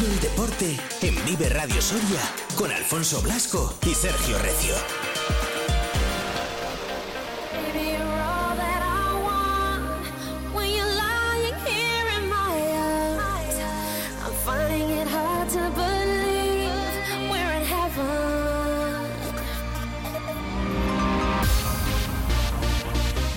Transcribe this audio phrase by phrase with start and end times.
[0.00, 2.20] El deporte en Vive Radio Soria
[2.56, 5.07] con Alfonso Blasco y Sergio Recio.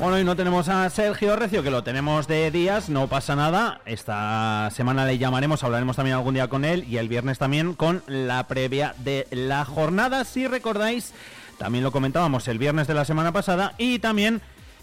[0.01, 3.81] Bueno, y no tenemos a Sergio Recio, que lo tenemos de días, no pasa nada.
[3.85, 8.01] Esta semana le llamaremos, hablaremos también algún día con él y el viernes también con
[8.07, 10.23] la previa de la jornada.
[10.25, 11.13] Si recordáis,
[11.59, 14.41] también lo comentábamos el viernes de la semana pasada y también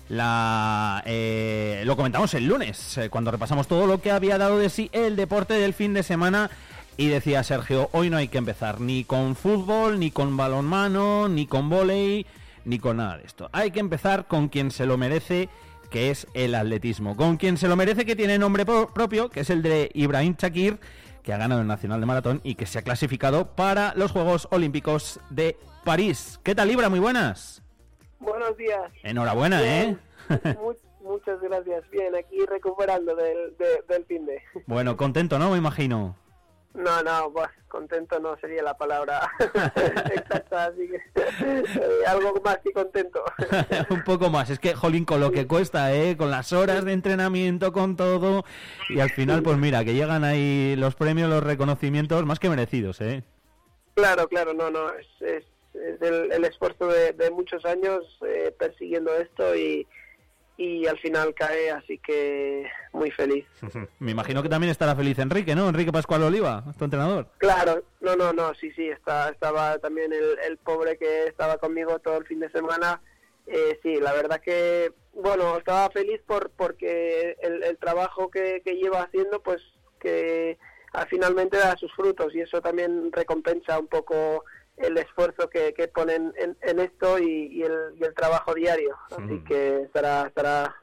[0.09, 4.71] la eh, lo comentamos el lunes, eh, cuando repasamos todo lo que había dado de
[4.71, 6.49] sí el deporte del fin de semana.
[6.97, 11.49] Y decía Sergio, hoy no hay que empezar ni con fútbol, ni con balonmano, ni
[11.49, 12.25] con volei
[12.69, 13.49] ni con nada de esto.
[13.53, 15.49] Hay que empezar con quien se lo merece,
[15.91, 17.17] que es el atletismo.
[17.17, 20.79] Con quien se lo merece, que tiene nombre propio, que es el de Ibrahim Chakir,
[21.23, 24.49] que ha ganado el Nacional de Maratón y que se ha clasificado para los Juegos
[24.51, 26.39] Olímpicos de París.
[26.43, 26.91] ¿Qué tal, Ibra?
[26.91, 27.63] Muy buenas.
[28.21, 28.93] Buenos días.
[29.03, 29.97] Enhorabuena, ¿eh?
[31.01, 31.89] muchas gracias.
[31.91, 33.57] Bien, aquí recuperando del,
[33.89, 34.43] del fin de.
[34.67, 35.51] Bueno, contento, ¿no?
[35.51, 36.17] Me imagino.
[36.79, 39.29] No, no, pues contento no sería la palabra
[40.15, 40.97] exacta, así que
[41.45, 41.63] eh,
[42.07, 43.25] algo más que contento.
[43.91, 46.17] Un poco más, es que, jolín, con lo que cuesta, ¿eh?
[46.17, 48.45] Con las horas de entrenamiento, con todo,
[48.91, 53.01] y al final, pues mira, que llegan ahí los premios, los reconocimientos más que merecidos,
[53.01, 53.25] ¿eh?
[53.95, 55.45] Claro, claro, no, no, es, es,
[56.01, 59.85] el, esfuerzo de, muchos años eh, persiguiendo esto y
[60.59, 63.47] y al final cae, así que muy feliz.
[64.01, 65.69] Me imagino que también estará feliz Enrique, ¿no?
[65.69, 67.29] Enrique Pascual Oliva, tu entrenador.
[67.39, 72.19] Claro, no, no, no, sí, sí, está, estaba también el, pobre que estaba conmigo todo
[72.19, 73.01] el fin de semana.
[73.47, 79.03] Eh, sí, la verdad que, bueno, estaba feliz por porque el, trabajo que, que lleva
[79.03, 79.63] haciendo, pues
[80.01, 80.59] que
[81.09, 84.45] finalmente da sus frutos y eso también recompensa un poco
[84.81, 88.97] el esfuerzo que, que ponen en, esto y, el, trabajo diario.
[89.11, 90.75] Así que estará, estará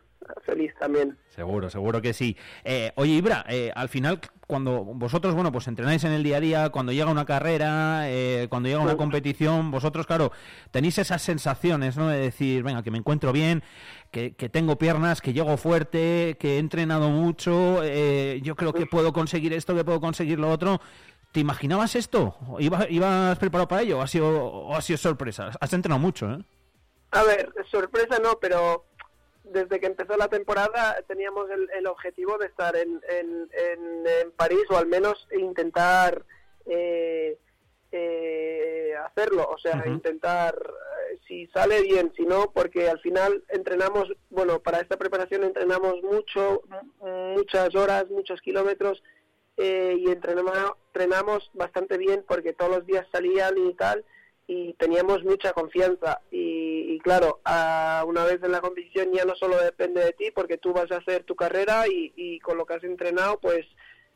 [0.45, 1.17] feliz también.
[1.29, 2.37] Seguro, seguro que sí.
[2.63, 6.39] Eh, oye, Ibra, eh, al final, cuando vosotros, bueno, pues entrenáis en el día a
[6.39, 10.31] día, cuando llega una carrera, eh, cuando llega una competición, vosotros, claro,
[10.71, 12.07] tenéis esas sensaciones, ¿no?
[12.07, 13.63] De decir, venga, que me encuentro bien,
[14.11, 19.11] que, que tengo piernas, que llego fuerte, que he entrenado mucho, yo creo que puedo
[19.13, 20.79] conseguir esto, que puedo conseguir lo otro.
[21.35, 22.33] ¿Te imaginabas esto?
[22.59, 25.51] ¿Ibas, ¿Ibas preparado para ello o ha sido, ha sido sorpresa?
[25.59, 26.37] Has entrenado mucho, ¿eh?
[27.11, 28.85] A ver, sorpresa no, pero
[29.43, 34.87] desde que empezó la temporada teníamos el, objetivo de estar en, en, París o al
[34.87, 36.23] menos intentar
[36.67, 37.37] eh,
[37.91, 44.07] eh, hacerlo, o sea, intentar, eh, si sale bien, si no, porque al final entrenamos,
[44.29, 46.61] bueno, para esta preparación entrenamos mucho,
[47.01, 49.03] muchas horas, muchos kilómetros
[49.57, 54.03] eh, y entrenamos, entrenamos bastante bien porque todos los días salían y tal
[54.47, 56.21] y teníamos mucha confianza.
[56.31, 57.39] Y, claro,
[58.05, 60.97] una vez en la competición ya no solo depende de ti porque tú vas a
[60.97, 63.65] hacer tu carrera y, con lo que has entrenado pues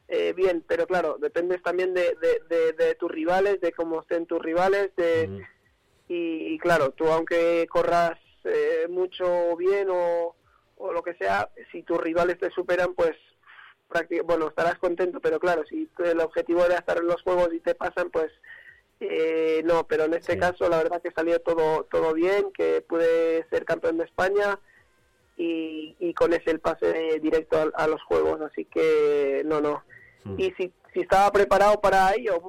[0.08, 2.16] eh, bien, pero claro, dependes también de,
[2.50, 5.46] de, tus rivales, de cómo estén tus rivales de,
[6.08, 10.36] y, claro, tú aunque corras eh, mucho bien o,
[10.78, 13.16] o lo que sea, si tus rivales te superan pues
[14.26, 17.76] bueno, estarás contento, pero claro, si el objetivo era estar en los juegos y te
[17.76, 18.32] pasan, pues
[19.00, 23.46] eh, no, pero en este caso la verdad que salió todo, todo bien, que pude
[23.50, 24.60] ser campeón de España
[25.38, 29.84] y, y con ese el pase directo a, los juegos, así que no, no.
[30.26, 30.36] Hmm.
[30.38, 32.42] Y si, si estaba preparado para ello,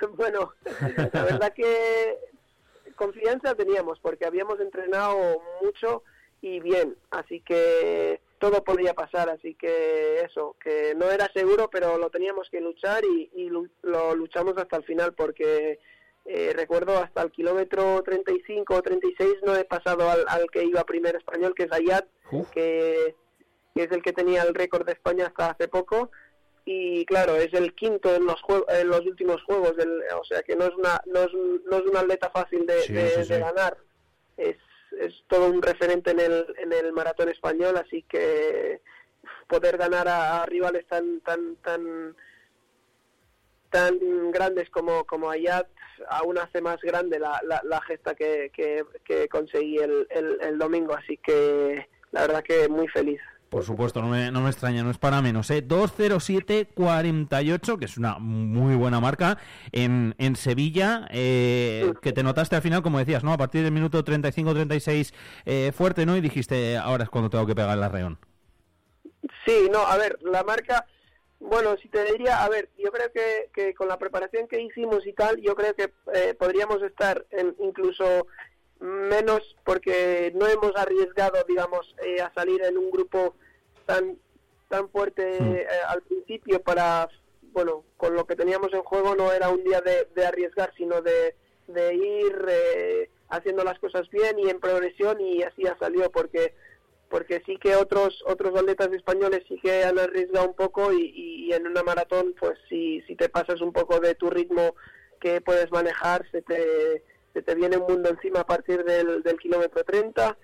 [0.16, 0.52] bueno,
[1.12, 2.18] la verdad que
[2.96, 6.02] confianza teníamos porque habíamos entrenado mucho
[6.40, 11.96] y bien, así que todo podía pasar, así que eso, que no era seguro, pero
[11.96, 15.78] lo teníamos que luchar y, lo luchamos hasta el final porque
[16.26, 21.16] eh, recuerdo hasta el kilómetro 35 o 36 no he pasado al, que iba primer
[21.16, 22.04] español, que es Ayat,
[22.52, 23.14] que,
[23.76, 26.10] es el que tenía el récord de España hasta hace poco.
[26.66, 29.72] Y claro, es el quinto en los, en los últimos juegos,
[30.20, 31.32] o sea que no es una no es,
[31.64, 33.78] no es un atleta fácil de, de ganar.
[34.36, 34.56] Es,
[35.00, 38.80] es todo un referente en el, en el maratón español, así que
[39.46, 42.16] poder ganar a, rivales tan tan tan
[43.70, 45.66] tan grandes como, como Ayat
[46.08, 50.94] aún hace más grande la, la, gesta que, que, que conseguí el, el, el domingo,
[50.94, 53.20] así que la verdad que muy feliz.
[53.54, 55.48] Por supuesto, no me, no me extraña, no es para menos.
[55.52, 55.64] ¿eh?
[55.64, 59.38] 2.07.48, que es una muy buena marca,
[59.70, 63.32] en, en Sevilla, eh, que te notaste al final, como decías, ¿no?
[63.32, 65.14] A partir del minuto 35-36
[65.46, 66.16] eh, fuerte, ¿no?
[66.16, 68.18] Y dijiste, ahora es cuando tengo que pegar el arreón.
[69.46, 70.84] Sí, no, a ver, la marca,
[71.38, 75.06] Bueno, si te diría, a ver, yo creo que, que con la preparación que hicimos
[75.06, 78.26] y tal, yo creo que eh, podríamos estar en incluso
[78.80, 83.36] menos porque no hemos arriesgado, digamos, eh, a salir en un grupo
[83.86, 84.18] tan
[84.68, 85.54] tan fuerte Hmm.
[85.54, 87.08] eh, al principio para,
[87.52, 91.00] bueno, con lo que teníamos en juego no era un día de, de arriesgar, sino
[91.02, 91.34] de,
[91.68, 96.54] de ir eh, haciendo las cosas bien y en progresión y así ha salido porque
[97.08, 101.52] porque sí que otros otros atletas españoles sí que han arriesgado un poco y, y
[101.52, 104.74] en una maratón pues si, si te pasas un poco de tu ritmo
[105.20, 109.38] que puedes manejar se te, se te viene un mundo encima a partir del, del
[109.38, 110.36] kilómetro 30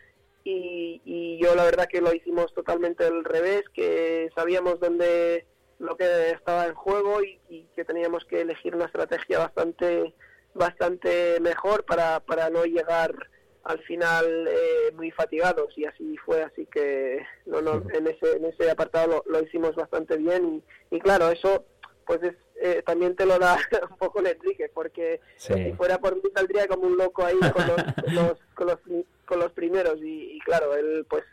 [0.45, 5.47] y, y yo la verdad que lo hicimos totalmente al revés, que sabíamos dónde
[5.79, 10.15] lo que estaba en juego y, y que teníamos que elegir una estrategia bastante
[10.53, 13.15] bastante mejor para, para no llegar
[13.63, 18.45] al final eh, muy fatigados y así fue así que no, no, en ese en
[18.47, 21.65] ese apartado lo, lo hicimos bastante bien y, y claro eso
[22.07, 23.57] pues es, eh, también te lo da
[23.91, 25.55] un poco el Enrique porque Sí.
[25.55, 28.81] si fuera por mí saldría como un loco ahí con los, con los, con los,
[28.81, 31.25] pri- con los primeros y, y claro él pues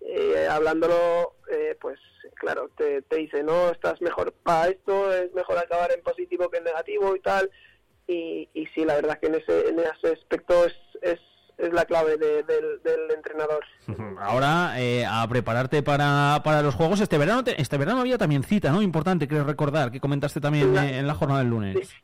[0.00, 1.98] eh, hablándolo eh, pues
[2.34, 6.58] claro te, te dice no estás mejor para esto es mejor acabar en positivo que
[6.58, 7.50] en negativo y tal
[8.06, 11.18] y, y sí la verdad que en ese en ese aspecto es, es,
[11.58, 13.64] es la clave de- del, del entrenador
[14.20, 17.42] Ahora eh, a prepararte para, para los juegos este verano.
[17.44, 18.82] te- este verano había también cita, ¿no?
[18.82, 21.76] Importante, creo recordar, que comentaste también La- en la jornada del lunes.
[21.88, 21.94] Sí,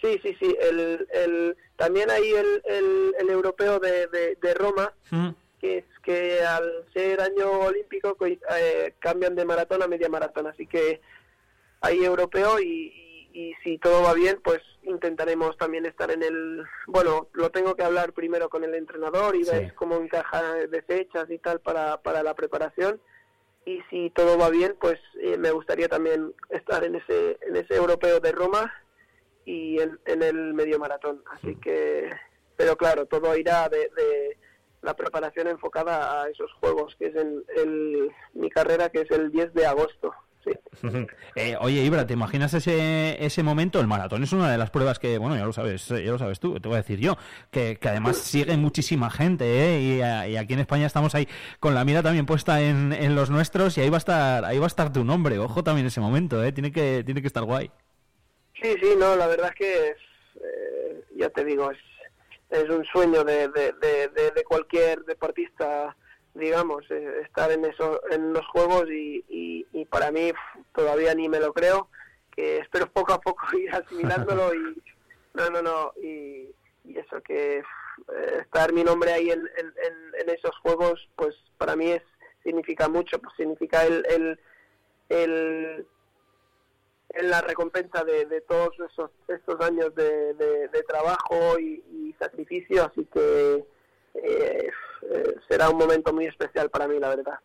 [0.00, 0.36] sí, sí.
[0.40, 0.56] sí.
[0.60, 5.30] El, el, también hay el, el, el europeo de, de, de Roma, Mm.
[5.60, 10.46] que es que al ser año olímpico co- eh, cambian de maratón a media maratón.
[10.46, 11.00] Así que
[11.80, 12.64] hay europeo y,
[13.32, 16.64] y, y si todo va bien, pues intentaremos también estar en el...
[16.86, 19.50] Bueno, lo tengo que hablar primero con el entrenador y Sí.
[19.52, 23.00] ver cómo encaja de fechas y tal para, para la preparación.
[23.66, 27.74] Y si todo va bien, pues eh, me gustaría también estar en ese, en ese
[27.74, 28.72] europeo de Roma
[29.50, 31.22] y en, en el medio maratón.
[31.32, 32.10] Así que,
[32.56, 34.36] pero claro, todo irá de, de
[34.82, 39.54] la preparación enfocada a esos juegos, que es el, mi carrera, que es el 10
[39.54, 40.12] de agosto.
[40.44, 40.50] Sí.
[41.34, 43.78] Eh, oye, Ibra, ¿te imaginas ese, ese momento?
[43.80, 46.18] El maratón es una de las pruebas que, bueno, ya lo sabes, eh, ya lo
[46.18, 47.16] sabes tú, te voy a decir yo,
[47.52, 49.80] que, que además sigue muchísima gente, ¿eh?
[49.80, 51.28] Y, a- y aquí en España estamos ahí
[51.60, 54.58] con la mira también puesta en, en los nuestros y ahí va a estar, ahí
[54.58, 55.38] va a estar tu nombre.
[55.38, 56.50] Ojo también ese momento, ¿eh?
[56.52, 57.70] Tiene que, tiene que estar guay.
[58.60, 59.96] Sí, sí, no, la verdad es que, es,
[60.42, 61.78] eh, ya te digo, es,
[62.50, 65.94] es un sueño de, de, de, cualquier deportista,
[66.34, 70.32] digamos, eh, estar en eso, en los juegos y, y, y para mí
[70.74, 71.88] todavía ni me lo creo,
[72.34, 74.82] que espero poco a poco ir asimilándolo y
[75.34, 76.50] no, no, no, y,
[76.84, 81.34] y eso que eh, estar mi nombre ahí en, en, en- en esos juegos, pues
[81.58, 82.02] para mí es
[82.42, 84.40] significa mucho, pues significa el, el,
[85.10, 85.86] el
[87.10, 92.14] en la recompensa de, de todos esos estos años de, de- de trabajo y, y
[92.18, 93.64] sacrificio así que
[94.14, 94.68] eh,
[95.10, 97.38] eh, será un momento muy especial para mí la verdad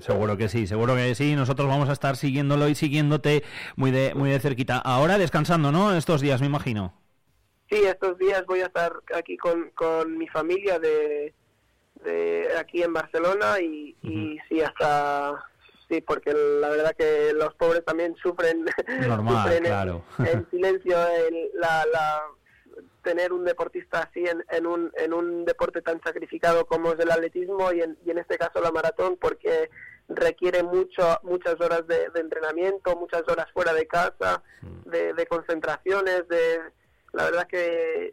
[0.00, 1.34] Seguro que sí, seguro que sí.
[1.36, 3.42] Nosotros vamos a estar siguiéndolo y siguiéndote
[3.76, 4.78] muy de, muy de cerquita.
[4.78, 5.94] Ahora descansando, ¿no?
[5.96, 6.94] Estos días, me imagino.
[7.70, 11.32] sí estos días voy a estar aquí con, con mi familia de,
[12.04, 15.42] de aquí en Barcelona y, y sí hasta
[15.88, 18.64] sí porque la verdad que los pobres también sufren
[19.06, 20.04] Normal, sufren en- claro.
[20.18, 22.22] en, silencio el- la, la
[23.02, 27.10] tener un deportista así en, en un en un deporte tan sacrificado como es el
[27.10, 29.70] atletismo y en, y en este caso la maratón porque
[30.08, 34.42] requiere mucho muchas horas de, de entrenamiento muchas horas fuera de casa
[34.84, 36.60] de, de concentraciones de
[37.12, 38.08] la verdad que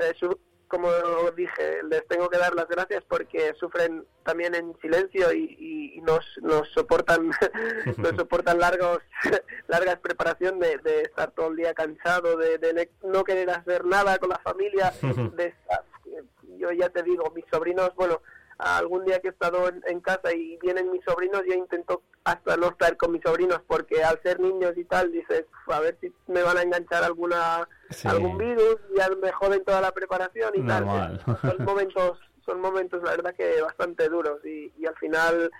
[0.00, 0.88] eh, su- como
[1.36, 6.68] dije les tengo que dar las gracias porque sufren también en silencio y, nos nos
[6.72, 7.30] soportan
[7.96, 8.98] nos soportan largos
[9.68, 14.18] largas preparación de, de estar todo el día cansado de, de no querer hacer nada
[14.18, 14.92] con la familia
[15.36, 15.54] de
[16.58, 18.20] yo ya te digo mis sobrinos bueno
[18.58, 22.56] algún día que he estado en, en casa y vienen mis sobrinos yo intento hasta
[22.56, 26.12] no estar con mis sobrinos porque al ser niños y tal dices a ver si
[26.28, 28.08] me van a enganchar alguna Sí.
[28.08, 31.20] algún virus ya me joden toda la preparación y Normal.
[31.24, 35.50] tal son momentos son momentos la verdad que bastante duros y, y al final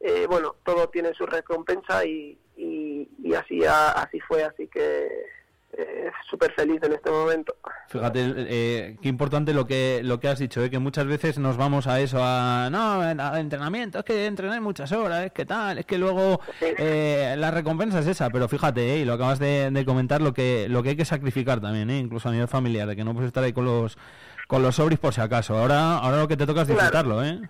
[0.00, 5.08] eh, bueno todo tiene su recompensa y, y, y así a- así fue así que
[5.76, 7.56] eh, súper feliz en este momento
[7.88, 10.70] Fíjate, eh, qué importante lo que lo que has dicho, ¿eh?
[10.70, 14.90] que muchas veces nos vamos a eso, a no, a entrenamiento, es que entrenar muchas
[14.92, 18.98] horas, es que tal, es que luego eh, la recompensa es esa, pero fíjate, ¿eh?
[18.98, 21.98] y lo acabas de, de comentar, lo que lo que hay que sacrificar también, ¿eh?
[21.98, 23.98] incluso a nivel familiar, de que no puedes estar ahí con los
[24.48, 25.56] con los sobris por si acaso.
[25.56, 27.40] Ahora ahora lo que te toca es disfrutarlo, ¿eh?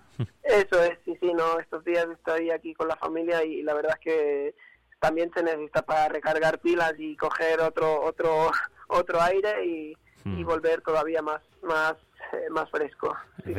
[0.43, 3.93] Eso es, sí, sí, no, estos días estoy aquí con la familia y la verdad
[3.99, 4.55] es que
[5.05, 8.51] también se necesita para recargar pilas y coger otro otro
[8.87, 10.45] otro aire y, y Hmm.
[10.45, 11.93] volver todavía más más
[12.33, 13.15] eh, más fresco.
[13.45, 13.53] Sí,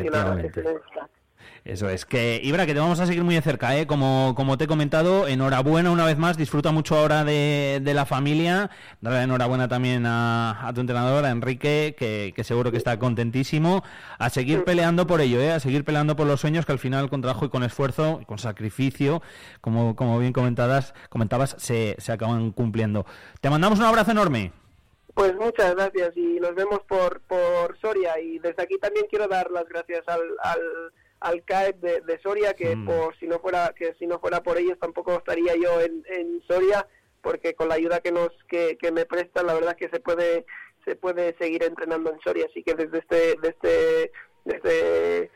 [1.65, 3.87] Eso es, que Ibra, que te vamos a seguir muy de cerca, ¿eh?
[3.87, 8.07] como, como te he comentado, enhorabuena una vez más, disfruta mucho ahora de, de la
[8.07, 12.99] familia, darle enhorabuena también a, a tu entrenador, a Enrique, que, que seguro que está
[12.99, 13.83] contentísimo,
[14.19, 15.51] a seguir peleando por ello, ¿eh?
[15.51, 18.25] a seguir peleando por los sueños que al final con trabajo y con esfuerzo y
[18.25, 19.23] con sacrificio,
[19.61, 23.07] como, como bien comentadas, comentabas, se, se acaban cumpliendo.
[23.41, 24.53] Te mandamos un abrazo enorme.
[25.17, 29.51] Pues muchas gracias y nos vemos por, por Soria y desde aquí también quiero dar
[29.51, 32.87] las gracias al, al, al CAEP de, de Soria que Mm.
[32.87, 36.43] por si no fuera que si no fuera por ellos tampoco estaría yo en, en
[36.47, 36.87] Soria
[37.23, 40.45] porque con la ayuda que nos que, que me prestan la verdad que se puede
[40.85, 44.13] se puede seguir entrenando en Soria así que desde este desde
[44.45, 45.31] desde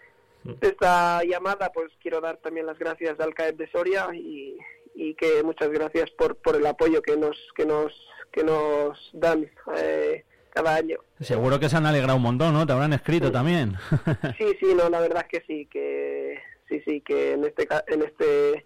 [0.44, 4.58] de esta llamada pues quiero dar también las gracias al CAEP de Soria y,
[4.94, 7.92] y que muchas gracias por, por el apoyo que nos que nos
[8.32, 12.66] que nos dan eh, cada año Seguro que se han alegrado un montón, ¿no?
[12.66, 13.76] Te habrán escrito también.
[14.38, 16.38] sí sí no la verdad es que sí que
[16.68, 18.64] sí sí que en este ca- en este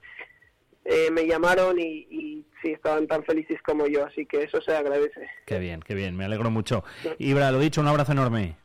[0.87, 4.75] eh, me llamaron y, y sí estaban tan felices como yo así que eso se
[4.77, 6.85] agradece Qué bien, qué bien, me alegro mucho.
[7.19, 8.57] Ibra, lo dicho, un abrazo enorme.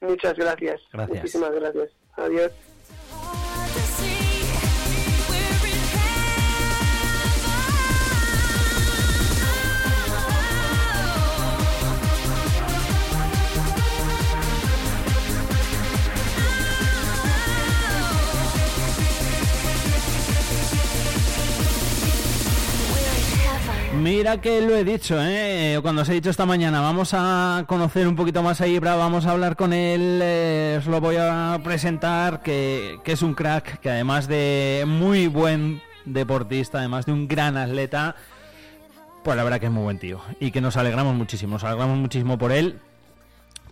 [0.00, 1.18] muchas gracias Gracias.
[1.18, 2.52] muchísimas gracias adiós
[24.00, 25.78] Mira que lo he dicho, ¿eh?
[25.82, 29.26] Cuando os he dicho esta mañana, vamos a conocer un poquito más a Ibra, vamos
[29.26, 33.78] a hablar con él, eh, os lo voy a presentar, que, que es un crack,
[33.80, 38.16] que además de muy buen deportista, además de un gran atleta,
[39.22, 40.22] pues la verdad que es muy buen tío.
[40.40, 42.78] Y que nos alegramos muchísimo, nos alegramos muchísimo por él,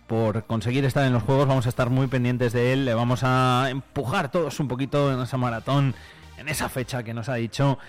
[0.05, 3.21] por conseguir estar en los juegos, vamos a estar muy pendientes de él, le vamos
[3.23, 5.95] a empujar todos un poquito en esa maratón,
[6.37, 7.79] en esa fecha que nos ha dicho,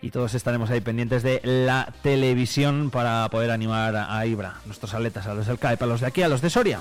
[0.00, 5.26] y todos estaremos ahí pendientes de la televisión para poder animar a Ibra, nuestros atletas,
[5.26, 6.80] a los del CAEP, a los de aquí, a los de Soria.